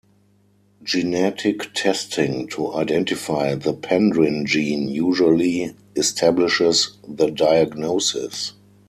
Genetic 0.83 1.75
testing 1.75 2.47
to 2.47 2.73
identify 2.73 3.53
the 3.53 3.71
pendrin 3.71 4.47
gene 4.47 4.89
usually 4.89 5.75
establishes 5.95 6.97
the 7.07 7.29
diagnosis. 7.29 8.53